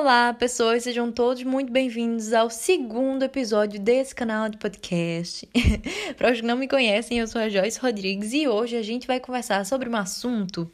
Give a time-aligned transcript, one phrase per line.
[0.00, 5.46] Olá, pessoas, sejam todos muito bem-vindos ao segundo episódio desse canal de podcast.
[6.16, 9.08] Para os que não me conhecem, eu sou a Joyce Rodrigues e hoje a gente
[9.08, 10.70] vai conversar sobre um assunto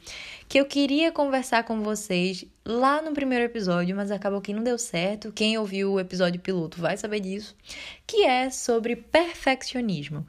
[0.47, 4.77] que eu queria conversar com vocês lá no primeiro episódio, mas acabou que não deu
[4.77, 5.31] certo.
[5.31, 7.57] Quem ouviu o episódio piloto vai saber disso,
[8.05, 10.23] que é sobre perfeccionismo.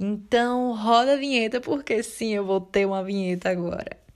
[0.00, 4.07] Então, roda a vinheta porque sim, eu vou ter uma vinheta agora.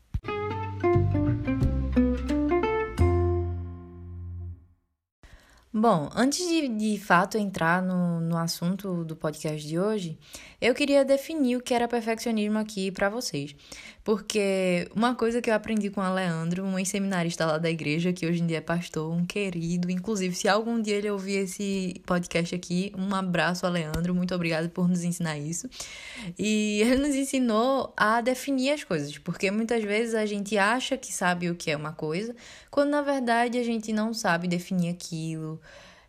[5.82, 10.16] Bom, antes de de fato entrar no, no assunto do podcast de hoje,
[10.60, 13.52] eu queria definir o que era perfeccionismo aqui para vocês.
[14.04, 18.24] Porque uma coisa que eu aprendi com o Leandro, um seminarista lá da igreja, que
[18.26, 22.54] hoje em dia é pastor, um querido, inclusive, se algum dia ele ouvir esse podcast
[22.54, 25.68] aqui, um abraço a Leandro, muito obrigado por nos ensinar isso.
[26.38, 31.12] E ele nos ensinou a definir as coisas, porque muitas vezes a gente acha que
[31.12, 32.34] sabe o que é uma coisa,
[32.70, 35.60] quando na verdade a gente não sabe definir aquilo.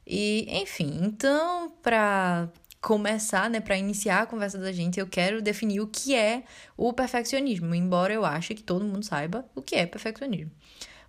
[0.06, 2.50] E, enfim, então, para
[2.82, 6.44] começar, né, para iniciar a conversa da gente, eu quero definir o que é
[6.76, 10.52] o perfeccionismo, embora eu ache que todo mundo saiba o que é perfeccionismo.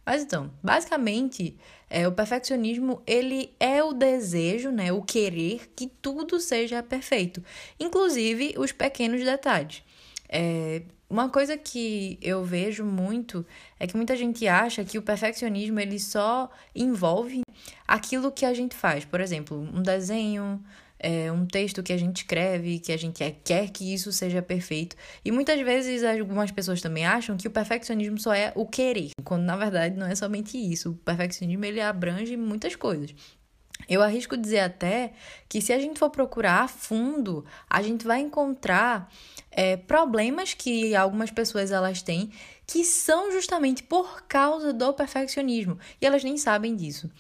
[0.07, 1.57] Mas então, basicamente,
[1.91, 7.43] é, o perfeccionismo ele é o desejo, né, o querer que tudo seja perfeito,
[7.81, 9.83] inclusive os pequenos detalhes.
[10.29, 13.45] É, uma coisa que eu vejo muito
[13.79, 17.44] é que muita gente acha que o perfeccionismo ele só envolve
[17.87, 19.05] aquilo que a gente faz.
[19.05, 20.63] Por exemplo, um desenho,
[20.99, 24.41] é, um texto que a gente escreve, que a gente quer, quer que isso seja
[24.41, 24.97] perfeito.
[25.25, 29.43] E muitas vezes algumas pessoas também acham que o perfeccionismo só é o querer, quando
[29.43, 30.93] na verdade não é somente isso.
[30.93, 33.15] O perfeccionismo ele abrange muitas coisas.
[33.89, 35.13] Eu arrisco dizer até
[35.49, 39.11] que se a gente for procurar a fundo, a gente vai encontrar
[39.51, 42.31] é, problemas que algumas pessoas elas têm
[42.67, 47.11] que são justamente por causa do perfeccionismo e elas nem sabem disso.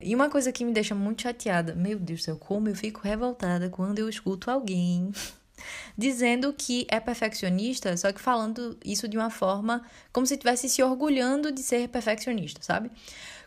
[0.00, 3.00] E uma coisa que me deixa muito chateada, meu Deus do céu, como eu fico
[3.02, 5.12] revoltada quando eu escuto alguém
[5.96, 10.82] dizendo que é perfeccionista, só que falando isso de uma forma como se estivesse se
[10.82, 12.90] orgulhando de ser perfeccionista, sabe?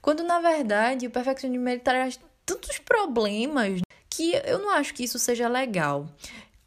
[0.01, 5.47] Quando na verdade o perfeccionismo traz tantos problemas que eu não acho que isso seja
[5.47, 6.07] legal.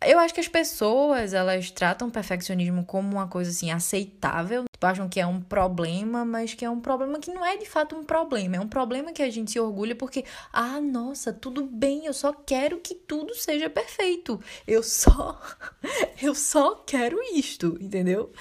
[0.04, 4.86] Eu acho que as pessoas, elas tratam o perfeccionismo como uma coisa assim aceitável, tipo,
[4.86, 7.96] acham que é um problema, mas que é um problema que não é de fato
[7.96, 12.04] um problema, é um problema que a gente se orgulha porque, ah, nossa, tudo bem,
[12.04, 14.38] eu só quero que tudo seja perfeito.
[14.66, 15.40] Eu só
[16.22, 18.32] eu só quero isto, entendeu?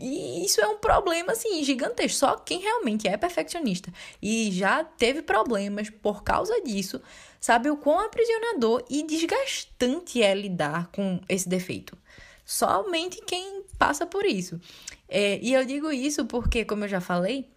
[0.00, 2.18] E isso é um problema, assim, gigantesco.
[2.18, 7.00] Só quem realmente é perfeccionista e já teve problemas por causa disso,
[7.40, 11.96] sabe o quão aprisionador e desgastante é lidar com esse defeito.
[12.44, 14.60] Somente quem passa por isso.
[15.08, 17.48] É, e eu digo isso porque, como eu já falei,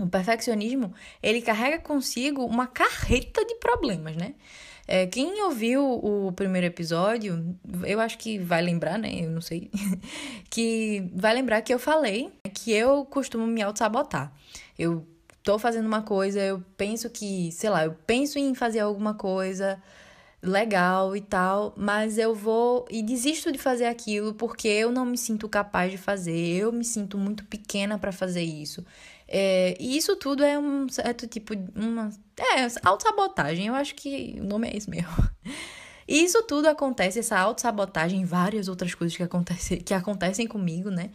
[0.00, 0.92] o perfeccionismo,
[1.22, 4.34] ele carrega consigo uma carreta de problemas, né?
[4.90, 7.54] É, quem ouviu o primeiro episódio,
[7.84, 9.22] eu acho que vai lembrar, né?
[9.22, 9.70] Eu não sei.
[10.48, 14.32] que vai lembrar que eu falei que eu costumo me auto-sabotar.
[14.78, 15.06] Eu
[15.42, 19.78] tô fazendo uma coisa, eu penso que, sei lá, eu penso em fazer alguma coisa
[20.42, 25.18] legal e tal, mas eu vou e desisto de fazer aquilo porque eu não me
[25.18, 28.84] sinto capaz de fazer, eu me sinto muito pequena para fazer isso.
[29.28, 31.70] É, e isso tudo é um certo tipo de.
[31.78, 33.66] Uma, é, autossabotagem.
[33.66, 35.08] Eu acho que o nome é esse mesmo.
[36.10, 41.10] E isso tudo acontece, essa autossabotagem várias outras coisas que, acontece, que acontecem comigo, né?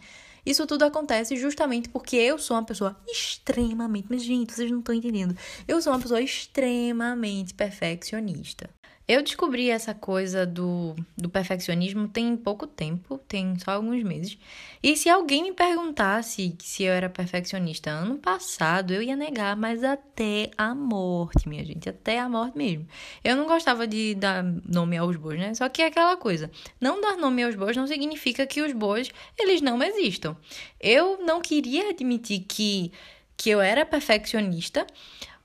[0.46, 4.06] Isso tudo acontece justamente porque eu sou uma pessoa extremamente.
[4.10, 5.36] Mas, gente, vocês não estão entendendo.
[5.66, 8.70] Eu sou uma pessoa extremamente perfeccionista.
[9.06, 14.38] Eu descobri essa coisa do, do perfeccionismo tem pouco tempo, tem só alguns meses.
[14.82, 19.84] E se alguém me perguntasse se eu era perfeccionista ano passado, eu ia negar, mas
[19.84, 22.88] até a morte, minha gente, até a morte mesmo.
[23.22, 25.52] Eu não gostava de dar nome aos bois, né?
[25.52, 26.50] Só que é aquela coisa,
[26.80, 30.34] não dar nome aos bois não significa que os bois, eles não existam.
[30.80, 32.90] Eu não queria admitir que,
[33.36, 34.86] que eu era perfeccionista,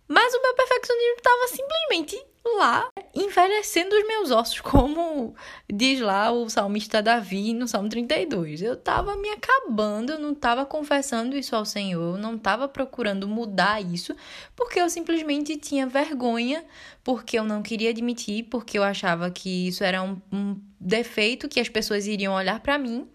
[0.07, 5.35] mas o meu perfeccionismo estava simplesmente lá envelhecendo os meus ossos, como
[5.71, 8.61] diz lá o salmista Davi no Salmo 32.
[8.61, 13.27] Eu estava me acabando, eu não estava confessando isso ao Senhor, eu não estava procurando
[13.27, 14.15] mudar isso,
[14.55, 16.63] porque eu simplesmente tinha vergonha,
[17.03, 21.59] porque eu não queria admitir, porque eu achava que isso era um, um defeito que
[21.59, 23.07] as pessoas iriam olhar para mim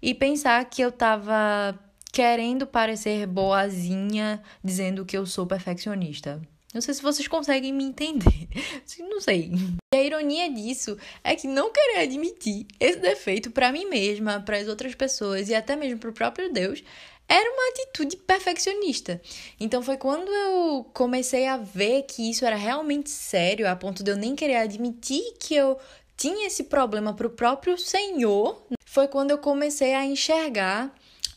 [0.00, 1.78] e pensar que eu estava
[2.12, 6.40] querendo parecer boazinha, dizendo que eu sou perfeccionista.
[6.72, 8.48] Não sei se vocês conseguem me entender.
[8.98, 9.52] Não sei.
[9.94, 14.56] E a ironia disso é que não querer admitir esse defeito para mim mesma, para
[14.56, 16.82] as outras pessoas e até mesmo para o próprio Deus
[17.28, 19.20] era uma atitude perfeccionista.
[19.58, 24.10] Então foi quando eu comecei a ver que isso era realmente sério, a ponto de
[24.10, 25.78] eu nem querer admitir que eu
[26.16, 30.94] tinha esse problema para o próprio Senhor, foi quando eu comecei a enxergar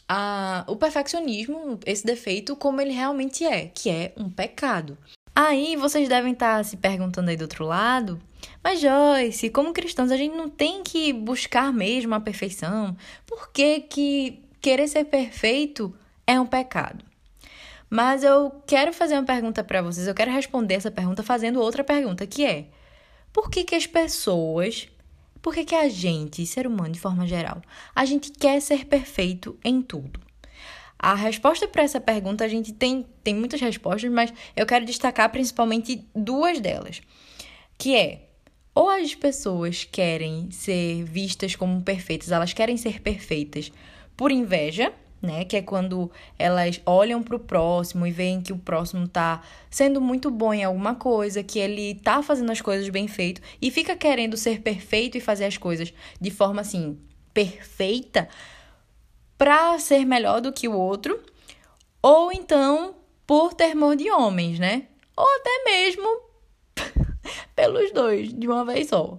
[0.08, 4.98] a, o perfeccionismo, esse defeito, como ele realmente é, que é um pecado.
[5.36, 8.22] Aí vocês devem estar se perguntando aí do outro lado,
[8.64, 12.96] mas Joyce, como cristãos, a gente não tem que buscar mesmo a perfeição?
[13.26, 15.94] Por que, que querer ser perfeito
[16.26, 17.04] é um pecado?
[17.90, 21.84] Mas eu quero fazer uma pergunta para vocês, eu quero responder essa pergunta fazendo outra
[21.84, 22.68] pergunta, que é:
[23.34, 24.88] por que, que as pessoas,
[25.42, 27.62] por que, que a gente, ser humano de forma geral,
[27.94, 30.25] a gente quer ser perfeito em tudo?
[31.06, 35.30] A resposta para essa pergunta, a gente tem, tem muitas respostas, mas eu quero destacar
[35.32, 37.00] principalmente duas delas.
[37.78, 38.22] Que é,
[38.74, 43.72] ou as pessoas querem ser vistas como perfeitas, elas querem ser perfeitas
[44.18, 44.92] por inveja,
[45.22, 45.46] né?
[45.46, 46.10] Que é quando
[46.40, 50.64] elas olham para o próximo e veem que o próximo tá sendo muito bom em
[50.64, 55.20] alguma coisa, que ele tá fazendo as coisas bem feito e fica querendo ser perfeito
[55.20, 56.98] e fazer as coisas de forma assim
[57.32, 58.28] perfeita
[59.38, 61.22] para ser melhor do que o outro,
[62.02, 62.96] ou então
[63.26, 64.88] por temor de homens, né?
[65.16, 66.22] Ou até mesmo
[67.56, 69.18] pelos dois de uma vez só.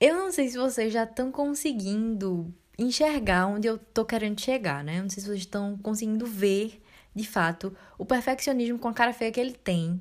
[0.00, 5.00] Eu não sei se vocês já estão conseguindo enxergar onde eu tô querendo chegar, né?
[5.00, 6.82] Não sei se vocês estão conseguindo ver,
[7.14, 10.00] de fato, o perfeccionismo com a cara feia que ele tem.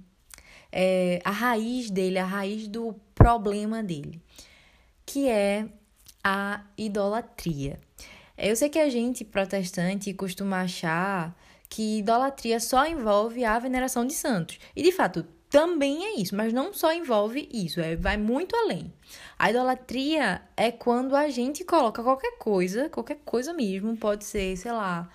[0.71, 4.21] É, a raiz dele, a raiz do problema dele,
[5.05, 5.67] que é
[6.23, 7.79] a idolatria.
[8.37, 11.35] Eu sei que a gente protestante costuma achar
[11.69, 14.59] que idolatria só envolve a veneração de santos.
[14.75, 18.91] E de fato, também é isso, mas não só envolve isso, é, vai muito além.
[19.37, 24.71] A idolatria é quando a gente coloca qualquer coisa, qualquer coisa mesmo, pode ser, sei
[24.71, 25.09] lá,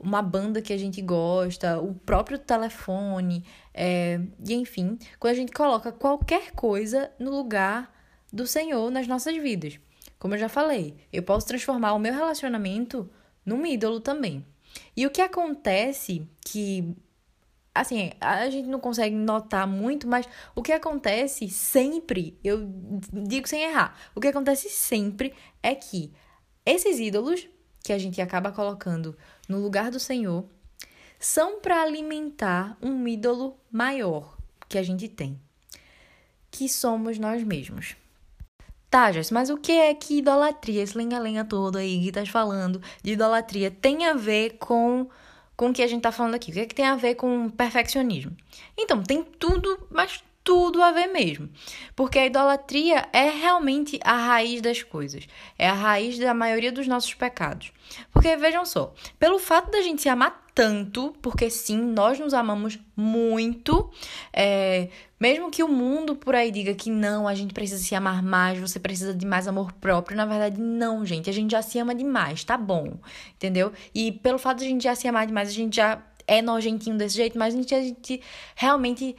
[0.00, 5.52] uma banda que a gente gosta, o próprio telefone, é, e enfim, quando a gente
[5.52, 7.92] coloca qualquer coisa no lugar
[8.32, 9.78] do Senhor nas nossas vidas.
[10.22, 13.10] Como eu já falei, eu posso transformar o meu relacionamento
[13.44, 14.46] num ídolo também.
[14.96, 16.96] E o que acontece que
[17.74, 22.70] assim, a gente não consegue notar muito, mas o que acontece sempre, eu
[23.12, 26.12] digo sem errar, o que acontece sempre é que
[26.64, 27.48] esses ídolos
[27.82, 30.44] que a gente acaba colocando no lugar do Senhor
[31.18, 34.38] são para alimentar um ídolo maior
[34.68, 35.36] que a gente tem,
[36.48, 37.96] que somos nós mesmos.
[38.92, 42.78] Tá, Jess, mas o que é que idolatria, esse lenga-lenga todo aí que tá falando
[43.02, 45.08] de idolatria, tem a ver com,
[45.56, 46.50] com o que a gente tá falando aqui?
[46.50, 48.36] O que é que tem a ver com perfeccionismo?
[48.76, 51.48] Então, tem tudo, mas tudo a ver mesmo.
[51.96, 55.26] Porque a idolatria é realmente a raiz das coisas.
[55.58, 57.72] É a raiz da maioria dos nossos pecados.
[58.12, 62.78] Porque vejam só, pelo fato da gente se amar tanto, porque sim, nós nos amamos
[62.94, 63.90] muito,
[64.32, 64.88] é,
[65.18, 68.58] mesmo que o mundo por aí diga que não, a gente precisa se amar mais,
[68.58, 71.94] você precisa de mais amor próprio, na verdade, não, gente, a gente já se ama
[71.94, 72.98] demais, tá bom,
[73.34, 73.72] entendeu?
[73.94, 76.96] E pelo fato de a gente já se amar demais, a gente já é nojentinho
[76.96, 78.20] desse jeito, mas a gente, a gente
[78.54, 79.16] realmente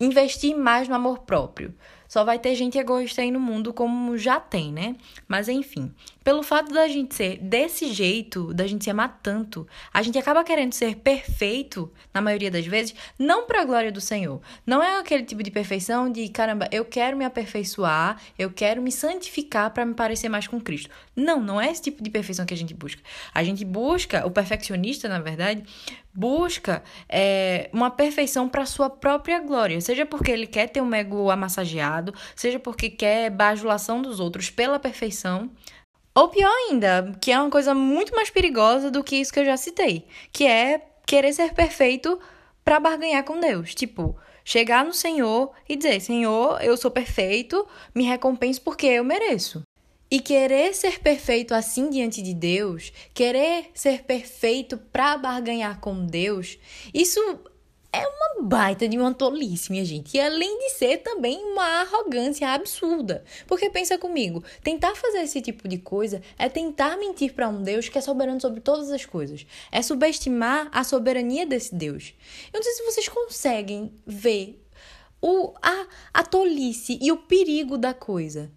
[0.00, 1.74] investir mais no amor próprio.
[2.08, 4.96] Só vai ter gente egoísta aí no mundo como já tem, né?
[5.26, 5.90] Mas enfim,
[6.22, 10.44] pelo fato da gente ser desse jeito, da gente se amar tanto, a gente acaba
[10.44, 14.40] querendo ser perfeito, na maioria das vezes, não para a glória do Senhor.
[14.66, 18.92] Não é aquele tipo de perfeição de, caramba, eu quero me aperfeiçoar, eu quero me
[18.92, 20.90] santificar para me parecer mais com Cristo.
[21.14, 23.02] Não, não é esse tipo de perfeição que a gente busca.
[23.34, 25.64] A gente busca, o perfeccionista, na verdade,
[26.14, 31.30] busca é, uma perfeição para sua própria glória, seja porque ele quer ter um ego
[31.30, 35.50] amassageado, seja porque quer bajulação dos outros pela perfeição,
[36.14, 39.44] ou pior ainda, que é uma coisa muito mais perigosa do que isso que eu
[39.44, 42.18] já citei, que é querer ser perfeito
[42.64, 48.04] para barganhar com Deus, tipo, chegar no Senhor e dizer: Senhor, eu sou perfeito, me
[48.04, 49.62] recompense porque eu mereço.
[50.10, 56.58] E querer ser perfeito assim diante de Deus, querer ser perfeito para barganhar com Deus,
[56.92, 57.18] isso
[57.92, 60.16] é uma baita de uma tolice, minha gente.
[60.16, 63.22] E além de ser também uma arrogância absurda.
[63.46, 67.88] Porque pensa comigo, tentar fazer esse tipo de coisa é tentar mentir para um Deus
[67.88, 69.46] que é soberano sobre todas as coisas.
[69.70, 72.14] É subestimar a soberania desse Deus.
[72.52, 74.58] Eu não sei se vocês conseguem ver
[75.20, 78.50] o, a, a tolice e o perigo da coisa.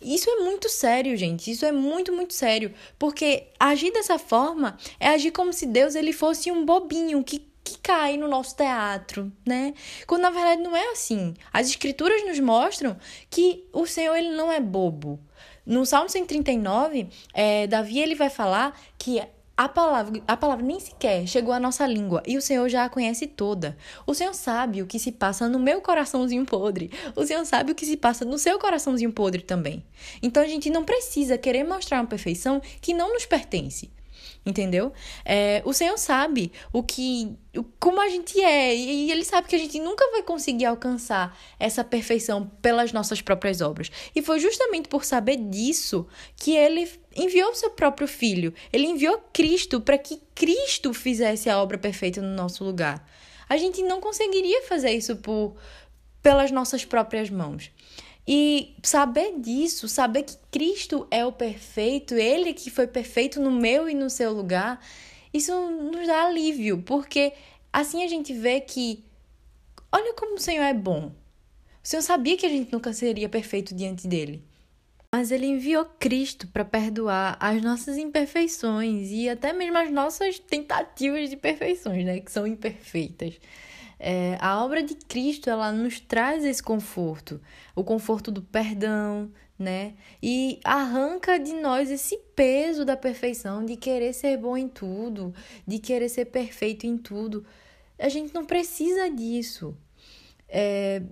[0.00, 1.50] Isso é muito sério, gente.
[1.50, 2.72] Isso é muito, muito sério.
[2.96, 7.78] Porque agir dessa forma é agir como se Deus ele fosse um bobinho que que
[7.78, 9.74] cai no nosso teatro, né?
[10.06, 11.34] Quando na verdade não é assim.
[11.52, 12.96] As escrituras nos mostram
[13.28, 15.20] que o Senhor ele não é bobo.
[15.64, 19.20] No Salmo 139, é, Davi ele vai falar que
[19.54, 22.88] a palavra, a palavra nem sequer chegou à nossa língua e o Senhor já a
[22.88, 23.76] conhece toda.
[24.06, 26.90] O Senhor sabe o que se passa no meu coraçãozinho podre.
[27.16, 29.84] O Senhor sabe o que se passa no seu coraçãozinho podre também.
[30.22, 33.90] Então a gente não precisa querer mostrar uma perfeição que não nos pertence
[34.48, 34.92] entendeu?
[35.24, 37.36] É, o Senhor sabe o que,
[37.78, 41.84] como a gente é e Ele sabe que a gente nunca vai conseguir alcançar essa
[41.84, 43.90] perfeição pelas nossas próprias obras.
[44.14, 48.54] E foi justamente por saber disso que Ele enviou o seu próprio Filho.
[48.72, 53.06] Ele enviou Cristo para que Cristo fizesse a obra perfeita no nosso lugar.
[53.48, 55.56] A gente não conseguiria fazer isso por
[56.22, 57.70] pelas nossas próprias mãos.
[58.30, 63.88] E saber disso, saber que Cristo é o perfeito, Ele que foi perfeito no meu
[63.88, 64.84] e no seu lugar,
[65.32, 67.32] isso nos dá alívio, porque
[67.72, 69.02] assim a gente vê que,
[69.90, 71.06] olha como o Senhor é bom.
[71.82, 74.44] O Senhor sabia que a gente nunca seria perfeito diante dele.
[75.10, 81.30] Mas ele enviou Cristo para perdoar as nossas imperfeições e até mesmo as nossas tentativas
[81.30, 83.40] de perfeições, né, que são imperfeitas.
[83.98, 87.40] É, a obra de Cristo ela nos traz esse conforto,
[87.74, 89.94] o conforto do perdão, né?
[90.22, 95.34] E arranca de nós esse peso da perfeição, de querer ser bom em tudo,
[95.66, 97.44] de querer ser perfeito em tudo.
[97.98, 99.76] A gente não precisa disso.
[100.48, 101.02] É,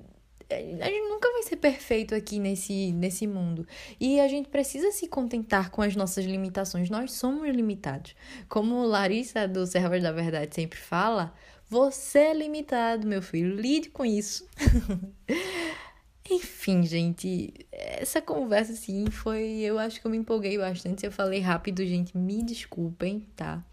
[0.48, 3.66] a gente nunca vai ser perfeito aqui nesse, nesse mundo.
[3.98, 6.88] E a gente precisa se contentar com as nossas limitações.
[6.88, 8.14] Nós somos limitados.
[8.48, 11.34] Como Larissa do Servas da Verdade sempre fala,
[11.68, 13.54] você é limitado, meu filho.
[13.54, 14.46] Lide com isso.
[16.28, 19.60] Enfim, gente, essa conversa assim foi.
[19.60, 21.06] Eu acho que eu me empolguei bastante.
[21.06, 23.64] Eu falei rápido, gente, me desculpem, tá?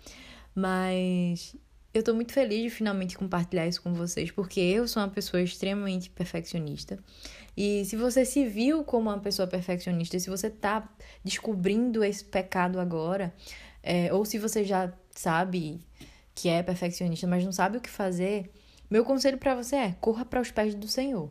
[0.56, 1.56] Mas
[1.94, 5.42] eu tô muito feliz de finalmente compartilhar isso com vocês, porque eu sou uma pessoa
[5.42, 6.98] extremamente perfeccionista.
[7.56, 10.88] E se você se viu como uma pessoa perfeccionista, se você tá
[11.24, 13.34] descobrindo esse pecado agora,
[13.84, 15.82] é, ou se você já sabe
[16.36, 18.52] que é perfeccionista, mas não sabe o que fazer,
[18.94, 21.30] meu conselho para você é: corra para os pés do Senhor.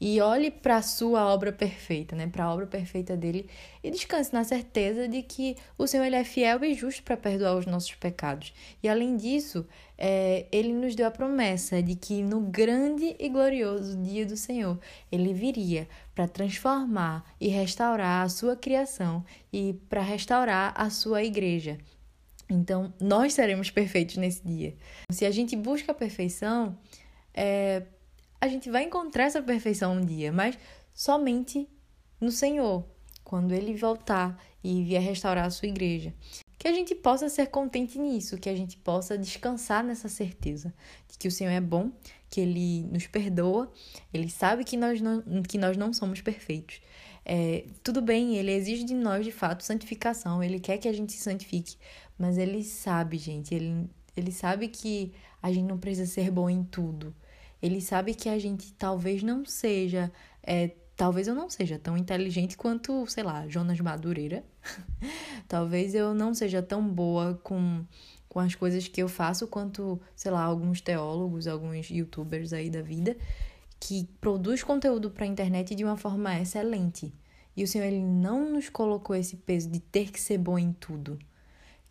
[0.00, 2.28] E olhe para a sua obra perfeita, né?
[2.28, 3.48] Para a obra perfeita dele
[3.82, 7.56] e descanse na certeza de que o Senhor ele é fiel e justo para perdoar
[7.56, 8.52] os nossos pecados.
[8.80, 13.96] E além disso, é, ele nos deu a promessa de que no grande e glorioso
[13.96, 14.78] dia do Senhor,
[15.10, 21.78] ele viria para transformar e restaurar a sua criação e para restaurar a sua igreja.
[22.48, 24.74] Então, nós seremos perfeitos nesse dia.
[25.10, 26.78] Se a gente busca a perfeição,
[27.34, 27.82] é,
[28.40, 30.58] a gente vai encontrar essa perfeição um dia, mas
[30.94, 31.68] somente
[32.20, 32.84] no Senhor,
[33.22, 36.14] quando Ele voltar e vier restaurar a sua igreja.
[36.58, 40.74] Que a gente possa ser contente nisso, que a gente possa descansar nessa certeza
[41.08, 41.92] de que o Senhor é bom,
[42.28, 43.70] que Ele nos perdoa,
[44.12, 46.80] Ele sabe que nós não, que nós não somos perfeitos.
[47.24, 51.12] É, tudo bem, Ele exige de nós, de fato, santificação, Ele quer que a gente
[51.12, 51.76] se santifique,
[52.18, 56.64] mas ele sabe, gente, ele, ele sabe que a gente não precisa ser bom em
[56.64, 57.14] tudo.
[57.62, 62.56] Ele sabe que a gente talvez não seja, é, talvez eu não seja tão inteligente
[62.56, 64.44] quanto, sei lá, Jonas Madureira.
[65.46, 67.84] talvez eu não seja tão boa com,
[68.28, 72.82] com as coisas que eu faço quanto, sei lá, alguns teólogos, alguns youtubers aí da
[72.82, 73.16] vida
[73.80, 77.14] que produz conteúdo para a internet de uma forma excelente.
[77.56, 80.72] E o Senhor ele não nos colocou esse peso de ter que ser bom em
[80.72, 81.18] tudo.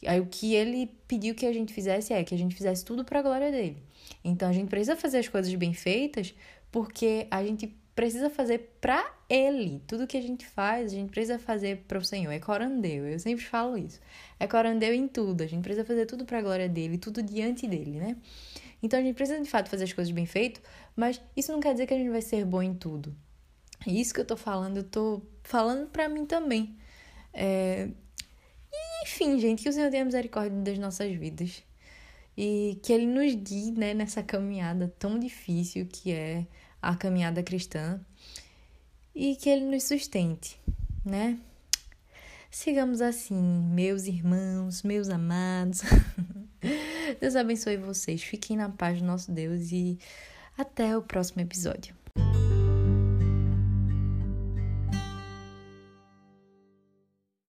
[0.06, 3.04] Aí o que ele pediu que a gente fizesse é que a gente fizesse tudo
[3.04, 3.82] para a glória dele.
[4.24, 6.34] Então a gente precisa fazer as coisas bem feitas
[6.72, 9.82] porque a gente precisa fazer para ele.
[9.88, 12.32] Tudo que a gente faz, a gente precisa fazer para o Senhor.
[12.32, 14.00] É corandeu, eu sempre falo isso.
[14.40, 15.42] É corandeu em tudo.
[15.42, 18.16] A gente precisa fazer tudo para a glória dele, tudo diante dele, né?
[18.84, 20.62] Então a gente precisa de fato fazer as coisas bem feitas,
[20.96, 23.16] mas isso não quer dizer que a gente vai ser bom em tudo.
[23.88, 26.78] Isso que eu tô falando, eu tô falando para mim também.
[27.34, 27.90] É,
[29.08, 31.64] enfim, gente, que o Senhor tenha misericórdia das nossas vidas.
[32.36, 36.46] E que Ele nos guie né, nessa caminhada tão difícil que é
[36.82, 38.00] a caminhada cristã.
[39.16, 40.60] E que Ele nos sustente,
[41.04, 41.40] né?
[42.52, 45.82] Sigamos assim, meus irmãos, meus amados.
[47.20, 48.22] Deus abençoe vocês.
[48.22, 49.98] Fiquem na paz do nosso Deus e
[50.58, 51.96] até o próximo episódio.